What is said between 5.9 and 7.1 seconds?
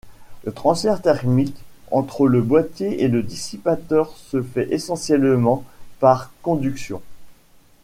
par conduction.